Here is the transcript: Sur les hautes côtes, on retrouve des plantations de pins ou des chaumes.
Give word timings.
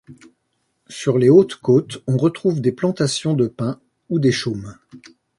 Sur 0.89 1.19
les 1.19 1.29
hautes 1.29 1.57
côtes, 1.57 2.01
on 2.07 2.17
retrouve 2.17 2.59
des 2.59 2.71
plantations 2.71 3.35
de 3.35 3.45
pins 3.47 3.79
ou 4.09 4.17
des 4.17 4.31
chaumes. 4.31 4.75